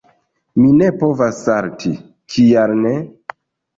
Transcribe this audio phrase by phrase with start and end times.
[0.61, 1.93] Mi ne povas salti.
[2.37, 2.95] Kial ne?